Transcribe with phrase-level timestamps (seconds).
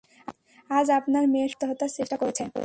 [0.69, 2.43] আজ আপনার মেয়ে শুধু আত্মহত্যার চেষ্টা করেছে।